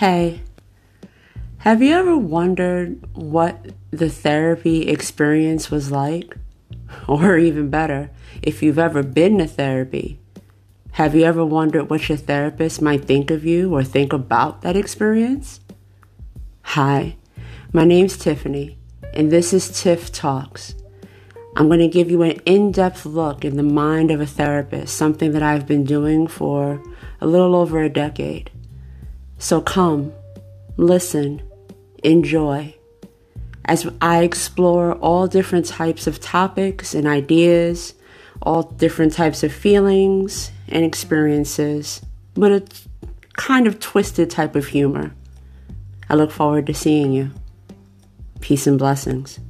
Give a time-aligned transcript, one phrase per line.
[0.00, 0.40] Hey,
[1.58, 6.38] have you ever wondered what the therapy experience was like?
[7.06, 8.10] Or even better,
[8.40, 10.18] if you've ever been to therapy,
[10.92, 14.74] have you ever wondered what your therapist might think of you or think about that
[14.74, 15.60] experience?
[16.62, 17.16] Hi,
[17.70, 18.78] my name's Tiffany,
[19.12, 20.76] and this is Tiff Talks.
[21.56, 24.96] I'm going to give you an in depth look in the mind of a therapist,
[24.96, 26.82] something that I've been doing for
[27.20, 28.50] a little over a decade.
[29.40, 30.12] So come,
[30.76, 31.42] listen,
[32.04, 32.74] enjoy
[33.64, 37.94] as I explore all different types of topics and ideas,
[38.42, 42.02] all different types of feelings and experiences,
[42.34, 42.64] but a
[43.34, 45.14] kind of twisted type of humor.
[46.10, 47.30] I look forward to seeing you.
[48.40, 49.40] Peace and blessings.